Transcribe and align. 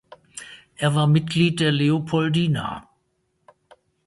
Er 0.77 0.95
war 0.95 1.05
Mitglied 1.05 1.59
der 1.59 1.71
Leopoldina. 1.71 2.89